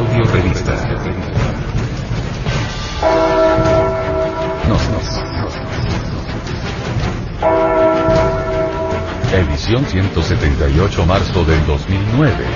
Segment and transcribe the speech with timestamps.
[0.00, 0.72] Audio Revista.
[4.66, 5.20] Nos, nos.
[9.30, 12.46] Edición 178 marzo del 2009.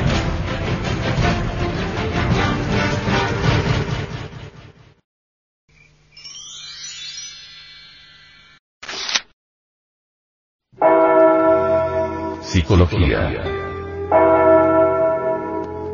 [12.40, 13.73] Psicología.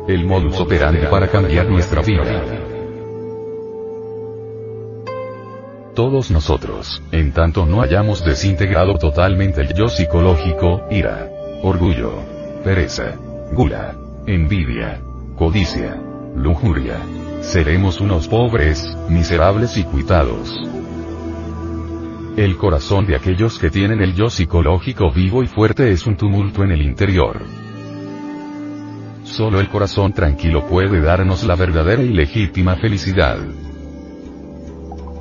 [0.07, 2.43] El modus operandi para cambiar nuestra vida.
[5.93, 11.29] Todos nosotros, en tanto no hayamos desintegrado totalmente el yo psicológico, ira,
[11.61, 12.13] orgullo,
[12.63, 13.15] pereza,
[13.51, 14.99] gula, envidia,
[15.35, 16.01] codicia,
[16.35, 16.97] lujuria,
[17.41, 20.51] seremos unos pobres, miserables y cuitados.
[22.37, 26.63] El corazón de aquellos que tienen el yo psicológico vivo y fuerte es un tumulto
[26.63, 27.41] en el interior.
[29.31, 33.37] Solo el corazón tranquilo puede darnos la verdadera y legítima felicidad.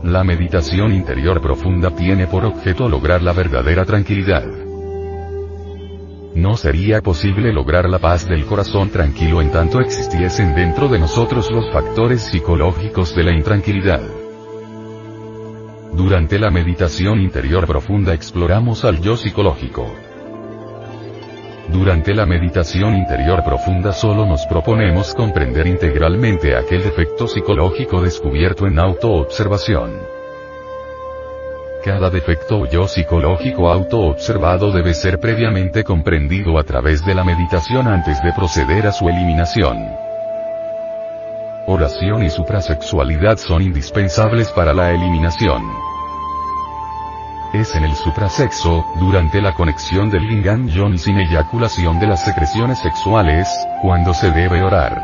[0.03, 4.45] La meditación interior profunda tiene por objeto lograr la verdadera tranquilidad.
[6.35, 11.49] No sería posible lograr la paz del corazón tranquilo en tanto existiesen dentro de nosotros
[11.53, 14.03] los factores psicológicos de la intranquilidad.
[15.93, 20.10] Durante la meditación interior profunda exploramos al yo psicológico.
[21.73, 28.79] Durante la meditación interior profunda solo nos proponemos comprender integralmente aquel defecto psicológico descubierto en
[28.81, 29.93] autoobservación.
[31.85, 37.87] Cada defecto o yo psicológico autoobservado debe ser previamente comprendido a través de la meditación
[37.87, 39.79] antes de proceder a su eliminación.
[41.69, 45.90] Oración y suprasexualidad son indispensables para la eliminación.
[47.53, 52.79] Es en el suprasexo, durante la conexión del lingam y sin eyaculación de las secreciones
[52.79, 53.49] sexuales,
[53.83, 55.03] cuando se debe orar.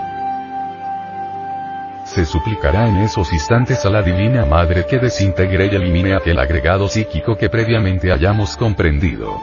[2.05, 6.87] Se suplicará en esos instantes a la Divina Madre que desintegre y elimine aquel agregado
[6.87, 9.41] psíquico que previamente hayamos comprendido.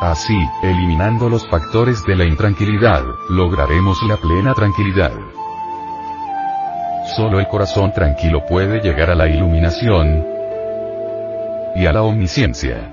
[0.00, 5.12] Así, eliminando los factores de la intranquilidad, lograremos la plena tranquilidad.
[7.14, 10.35] Solo el corazón tranquilo puede llegar a la iluminación,
[11.76, 12.90] y a la omnisciencia.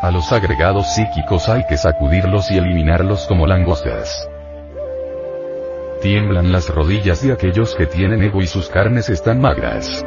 [0.00, 4.28] A los agregados psíquicos hay que sacudirlos y eliminarlos como langostas.
[6.00, 10.04] Tiemblan las rodillas de aquellos que tienen ego y sus carnes están magras.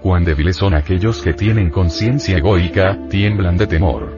[0.00, 4.16] Cuán débiles son aquellos que tienen conciencia egoica, tiemblan de temor.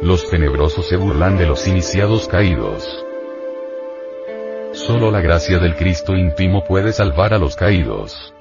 [0.00, 3.04] Los tenebrosos se burlan de los iniciados caídos.
[4.72, 8.32] Solo la gracia del Cristo íntimo puede salvar a los caídos.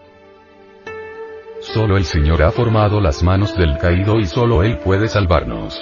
[1.74, 5.80] Solo el Señor ha formado las manos del caído y solo Él puede salvarnos.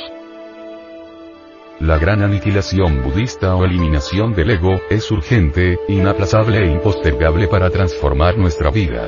[1.80, 8.38] La gran aniquilación budista o eliminación del ego, es urgente, inaplazable e impostergable para transformar
[8.38, 9.08] nuestra vida.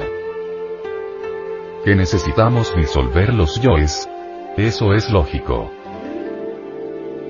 [1.83, 4.07] ¿Que necesitamos disolver los yoes?
[4.55, 5.69] Eso es lógico.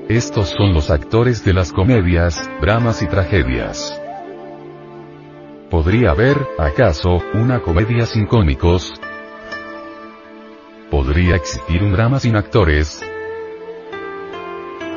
[0.09, 3.99] Estos son los actores de las comedias, dramas y tragedias.
[5.71, 8.93] ¿Podría haber, acaso, una comedia sin cómicos?
[10.91, 12.99] ¿Podría existir un drama sin actores?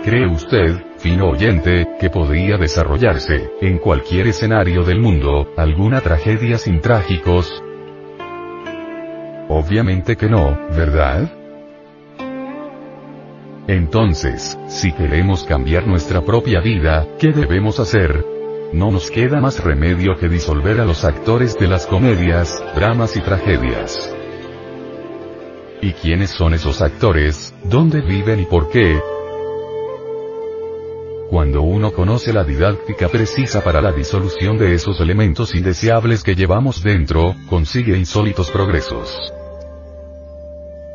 [0.03, 6.81] ¿Cree usted, fino oyente, que podría desarrollarse, en cualquier escenario del mundo, alguna tragedia sin
[6.81, 7.63] trágicos?
[9.49, 11.31] Obviamente que no, ¿verdad?
[13.69, 18.25] Entonces, si queremos cambiar nuestra propia vida, ¿qué debemos hacer?
[18.73, 23.21] No nos queda más remedio que disolver a los actores de las comedias, dramas y
[23.21, 24.13] tragedias.
[25.85, 27.53] ¿Y quiénes son esos actores?
[27.65, 29.01] ¿Dónde viven y por qué?
[31.29, 36.85] Cuando uno conoce la didáctica precisa para la disolución de esos elementos indeseables que llevamos
[36.85, 39.13] dentro, consigue insólitos progresos.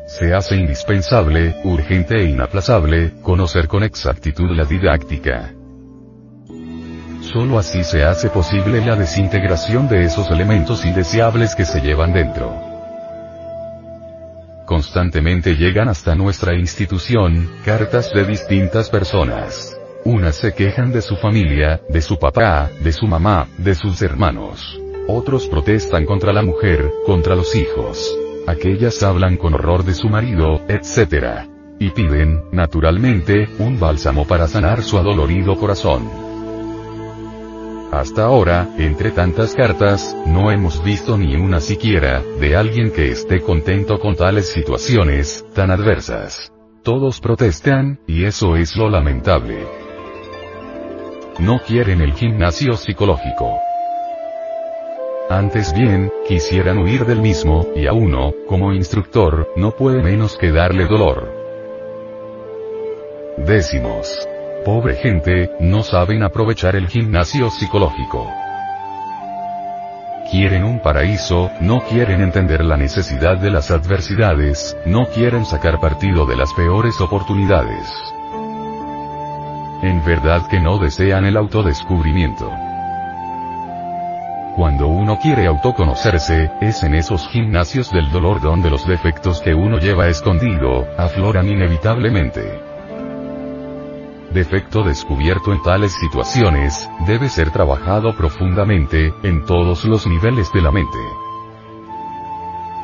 [0.06, 5.52] Se hace indispensable, urgente e inaplazable, conocer con exactitud la didáctica.
[7.20, 12.67] Solo así se hace posible la desintegración de esos elementos indeseables que se llevan dentro
[14.78, 19.76] constantemente llegan hasta nuestra institución, cartas de distintas personas.
[20.04, 24.80] Unas se quejan de su familia, de su papá, de su mamá, de sus hermanos.
[25.08, 28.16] Otros protestan contra la mujer, contra los hijos.
[28.46, 31.48] Aquellas hablan con horror de su marido, etc.
[31.80, 36.27] Y piden, naturalmente, un bálsamo para sanar su adolorido corazón.
[37.90, 43.40] Hasta ahora, entre tantas cartas, no hemos visto ni una siquiera, de alguien que esté
[43.40, 46.52] contento con tales situaciones, tan adversas.
[46.82, 49.66] Todos protestan, y eso es lo lamentable.
[51.40, 53.60] no quieren el gimnasio psicológico.
[55.30, 60.50] Antes bien, quisieran huir del mismo, y a uno, como instructor, no puede menos que
[60.50, 61.32] darle dolor.
[63.36, 64.28] Décimos.
[64.64, 68.30] Pobre gente, no saben aprovechar el gimnasio psicológico.
[70.30, 76.26] Quieren un paraíso, no quieren entender la necesidad de las adversidades, no quieren sacar partido
[76.26, 77.88] de las peores oportunidades.
[79.82, 82.50] En verdad que no desean el autodescubrimiento.
[84.56, 89.78] Cuando uno quiere autoconocerse, es en esos gimnasios del dolor donde los defectos que uno
[89.78, 92.67] lleva escondido, afloran inevitablemente.
[94.32, 100.70] Defecto descubierto en tales situaciones, debe ser trabajado profundamente, en todos los niveles de la
[100.70, 100.98] mente.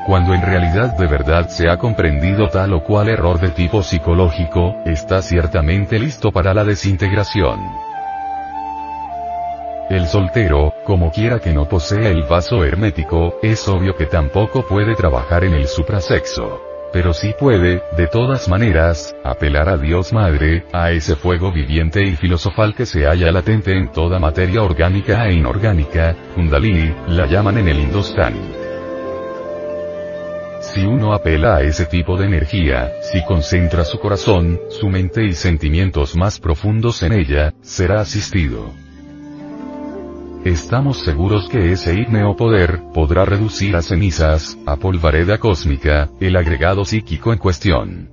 [0.06, 4.74] Cuando en realidad de verdad se ha comprendido tal o cual error de tipo psicológico,
[4.86, 7.60] está ciertamente listo para la desintegración.
[9.90, 14.94] El soltero, como quiera que no posea el vaso hermético, es obvio que tampoco puede
[14.94, 16.73] trabajar en el suprasexo.
[16.94, 22.14] Pero sí puede, de todas maneras, apelar a Dios Madre, a ese fuego viviente y
[22.14, 27.66] filosofal que se halla latente en toda materia orgánica e inorgánica, Kundalini, la llaman en
[27.66, 28.34] el Hindustán.
[30.60, 35.32] Si uno apela a ese tipo de energía, si concentra su corazón, su mente y
[35.32, 38.83] sentimientos más profundos en ella, será asistido.
[40.44, 46.84] Estamos seguros que ese o poder, podrá reducir a cenizas, a polvareda cósmica, el agregado
[46.84, 48.10] psíquico en cuestión.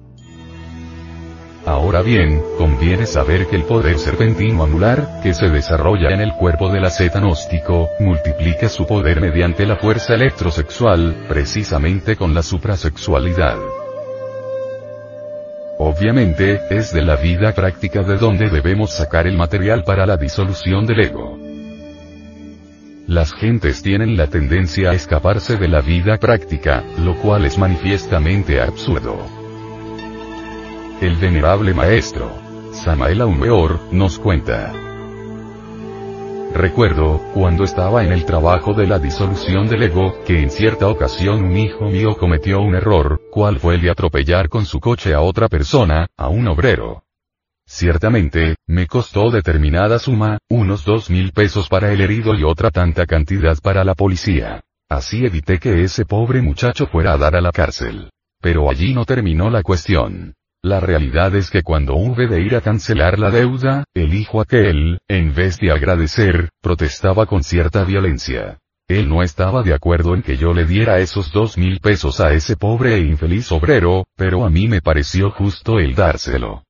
[1.65, 6.69] Ahora bien, conviene saber que el poder serpentino anular, que se desarrolla en el cuerpo
[6.69, 13.57] del asceta gnóstico, multiplica su poder mediante la fuerza electrosexual, precisamente con la suprasexualidad.
[15.79, 20.85] Obviamente, es de la vida práctica de donde debemos sacar el material para la disolución
[20.85, 21.50] del ego.
[23.11, 28.61] Las gentes tienen la tendencia a escaparse de la vida práctica, lo cual es manifiestamente
[28.61, 29.17] absurdo.
[31.01, 32.31] El venerable maestro,
[32.71, 34.71] Samael Aumeor, nos cuenta.
[36.53, 41.43] Recuerdo, cuando estaba en el trabajo de la disolución del ego, que en cierta ocasión
[41.43, 45.19] un hijo mío cometió un error, cual fue el de atropellar con su coche a
[45.19, 47.03] otra persona, a un obrero.
[47.73, 53.05] Ciertamente, me costó determinada suma, unos dos mil pesos para el herido y otra tanta
[53.05, 54.59] cantidad para la policía.
[54.89, 58.09] Así evité que ese pobre muchacho fuera a dar a la cárcel.
[58.41, 60.33] Pero allí no terminó la cuestión.
[60.61, 64.99] La realidad es que cuando hube de ir a cancelar la deuda, el hijo aquel,
[65.07, 68.59] en vez de agradecer, protestaba con cierta violencia.
[68.89, 72.33] Él no estaba de acuerdo en que yo le diera esos dos mil pesos a
[72.33, 76.63] ese pobre e infeliz obrero, pero a mí me pareció justo el dárselo.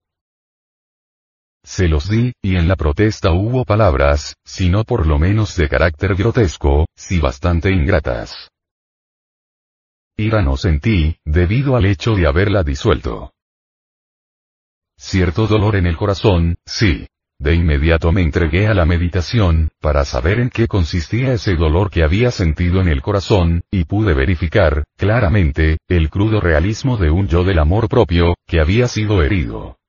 [1.63, 5.69] Se los di, y en la protesta hubo palabras, si no por lo menos de
[5.69, 8.50] carácter grotesco, si bastante ingratas.
[10.18, 13.34] Ira no sentí, debido al hecho de haberla disuelto.
[14.98, 17.08] Cierto dolor en el corazón, sí.
[17.40, 22.04] De inmediato me entregué a la meditación, para saber en qué consistía ese dolor que
[22.04, 27.44] había sentido en el corazón, y pude verificar, claramente, el crudo realismo de un yo
[27.44, 29.81] del amor propio, que había sido herido.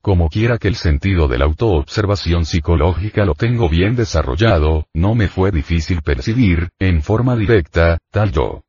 [0.00, 5.28] Como quiera que el sentido de la autoobservación psicológica lo tengo bien desarrollado, no me
[5.28, 8.62] fue difícil percibir, en forma directa, tal yo.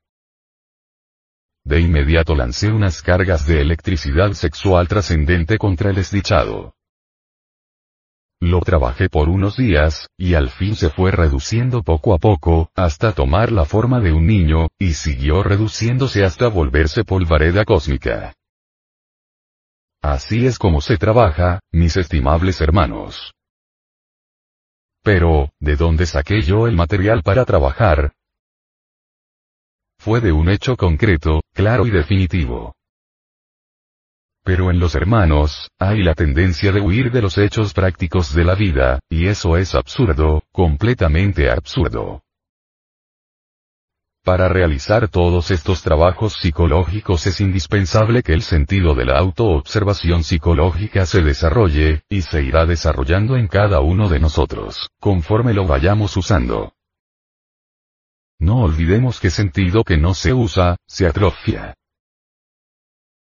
[1.64, 6.74] De inmediato lancé unas cargas de electricidad sexual trascendente contra el desdichado.
[8.42, 13.12] Lo trabajé por unos días, y al fin se fue reduciendo poco a poco, hasta
[13.12, 18.34] tomar la forma de un niño, y siguió reduciéndose hasta volverse polvareda cósmica.
[20.02, 23.34] Así es como se trabaja, mis estimables hermanos.
[25.04, 28.14] Pero, ¿de dónde saqué yo el material para trabajar?
[29.98, 32.74] Fue de un hecho concreto, claro y definitivo.
[34.44, 38.56] Pero en los hermanos, hay la tendencia de huir de los hechos prácticos de la
[38.56, 42.22] vida, y eso es absurdo, completamente absurdo.
[44.24, 51.06] Para realizar todos estos trabajos psicológicos es indispensable que el sentido de la autoobservación psicológica
[51.06, 56.74] se desarrolle, y se irá desarrollando en cada uno de nosotros, conforme lo vayamos usando.
[58.40, 61.76] No olvidemos que sentido que no se usa, se atrofia.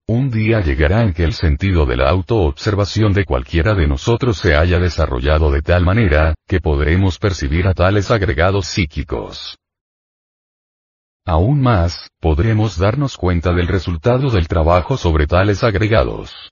[0.08, 4.56] Un día llegará en que el sentido de la autoobservación de cualquiera de nosotros se
[4.56, 9.59] haya desarrollado de tal manera, que podremos percibir a tales agregados psíquicos.
[11.26, 16.50] Aún más, podremos darnos cuenta del resultado del trabajo sobre tales agregados.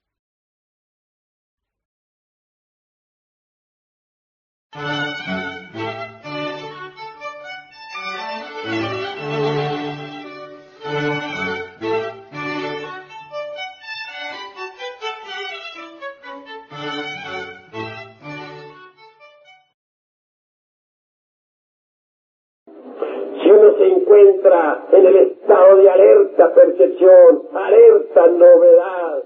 [24.29, 29.25] Encuentra en el estado de alerta percepción, alerta novedad,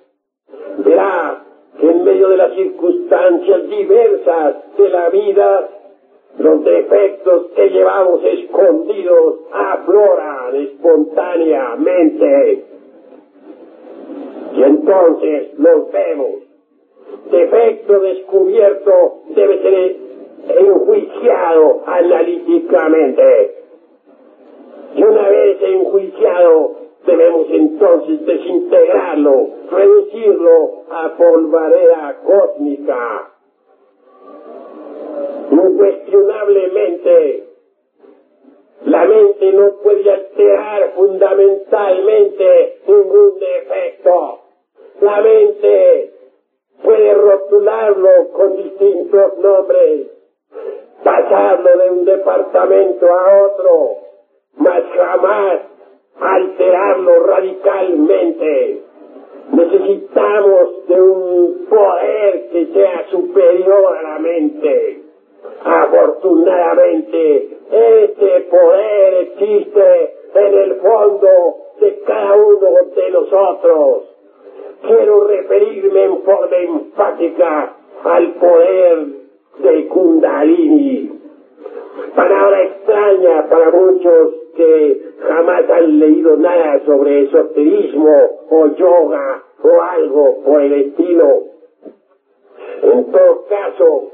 [0.78, 1.44] verá
[1.80, 5.68] que en medio de las circunstancias diversas de la vida,
[6.38, 12.64] los defectos que llevamos escondidos afloran espontáneamente.
[14.54, 16.30] Y entonces los vemos.
[17.30, 19.96] Defecto descubierto debe ser
[20.58, 23.61] enjuiciado analíticamente.
[24.94, 33.30] Y una vez enjuiciado, debemos entonces desintegrarlo, reducirlo a polvareda cósmica.
[35.50, 37.44] Incuestionablemente,
[38.84, 44.40] la mente no puede alterar fundamentalmente ningún defecto.
[45.00, 46.12] La mente
[46.82, 50.08] puede rotularlo con distintos nombres,
[51.04, 54.01] pasarlo de un departamento a otro,
[54.62, 55.60] mas jamás
[56.20, 58.82] alterarlo radicalmente.
[59.52, 65.02] Necesitamos de un poder que sea superior a la mente.
[65.64, 71.28] Afortunadamente, este poder existe en el fondo
[71.80, 74.04] de cada uno de nosotros.
[74.86, 79.06] Quiero referirme en forma enfática al poder
[79.58, 81.20] de Kundalini.
[82.14, 90.42] Palabra extraña para muchos que jamás han leído nada sobre esoterismo o yoga o algo
[90.44, 91.44] por el estilo.
[92.82, 94.10] En todo caso,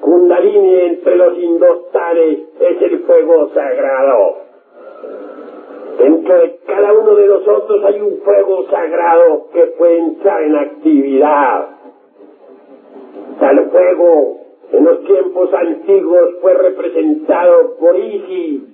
[0.00, 4.36] Kundalini entre los indostanes es el fuego sagrado.
[5.98, 11.68] Dentro de cada uno de nosotros hay un fuego sagrado que puede entrar en actividad.
[13.38, 14.40] Tal fuego
[14.72, 18.71] en los tiempos antiguos fue representado por Isis,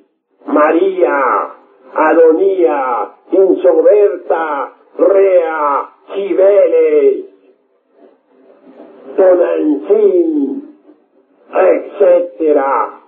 [0.48, 1.50] María,
[1.94, 7.24] Adonía, Insoberta, Rea, Cibeles,
[9.16, 10.76] Tonantzin,
[11.52, 13.00] etcétera.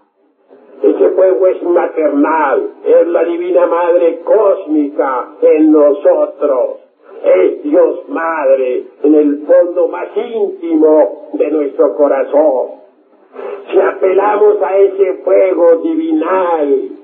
[0.83, 6.79] Ese fuego es maternal, es la divina madre cósmica en nosotros.
[7.23, 12.81] Es Dios Madre en el fondo más íntimo de nuestro corazón.
[13.71, 17.00] Si apelamos a ese fuego divinal,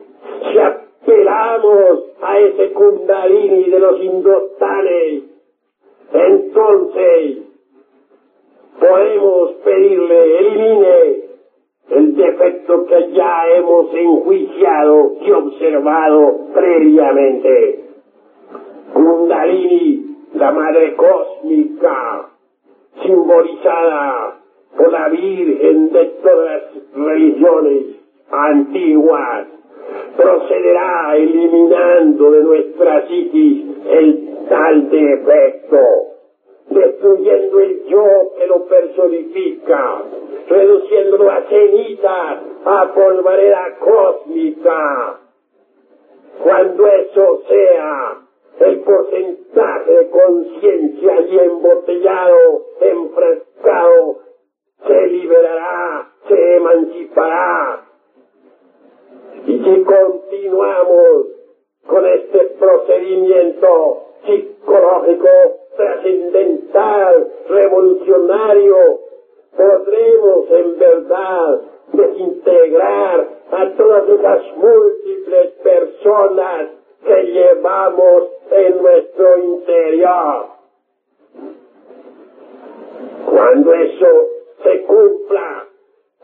[0.50, 5.22] si apelamos a ese kundalini de los indostanes,
[6.12, 7.38] entonces
[8.78, 11.26] podemos pedirle elimine
[11.90, 17.84] el defecto que ya hemos enjuiciado y observado previamente.
[18.92, 22.30] Kundalini, la madre cósmica,
[23.02, 24.40] simbolizada
[24.76, 27.84] por la Virgen de todas las religiones
[28.30, 29.46] antiguas,
[30.16, 35.78] procederá eliminando de nuestra psiquis el tal defecto
[36.68, 38.04] destruyendo el yo
[38.36, 40.02] que lo personifica,
[40.48, 45.20] reduciéndolo a cenizas, a polvareda cósmica.
[46.42, 48.18] Cuando eso sea,
[48.60, 54.18] el porcentaje de conciencia allí embotellado, enfrascado,
[54.86, 57.85] se liberará, se emancipará.
[59.66, 61.26] Si continuamos
[61.88, 65.28] con este procedimiento psicológico
[65.76, 69.00] trascendental, revolucionario,
[69.56, 71.60] podremos en verdad
[71.94, 76.68] desintegrar a todas esas múltiples personas
[77.04, 80.46] que llevamos en nuestro interior.
[83.28, 84.26] Cuando eso
[84.62, 85.65] se cumpla,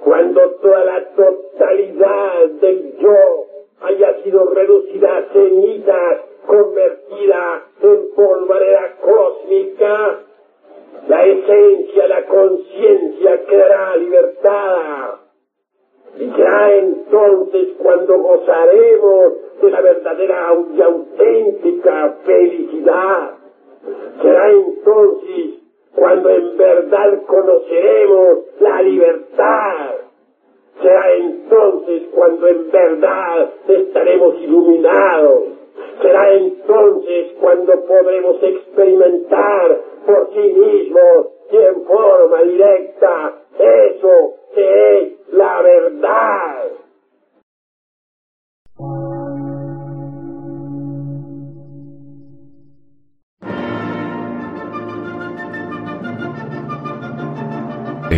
[0.04, 3.46] cuando toda la totalidad del yo
[3.82, 10.20] haya sido reducida a cenizas, convertida en polvareda cósmica,
[11.08, 15.20] la esencia, la conciencia quedará libertada.
[16.18, 19.32] Y será entonces cuando gozaremos
[19.62, 23.30] de la verdadera y auténtica felicidad.
[24.20, 25.61] Será entonces
[25.94, 29.94] cuando en verdad conoceremos la libertad.
[30.80, 35.44] Será entonces cuando en verdad estaremos iluminados.
[36.00, 45.32] Será entonces cuando podremos experimentar por sí mismos y en forma directa eso que es
[45.32, 45.62] la